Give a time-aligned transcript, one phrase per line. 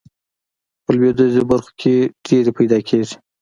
[0.83, 1.95] په لویدیځو برخو کې
[2.25, 3.15] ډیرې پیداکیږي.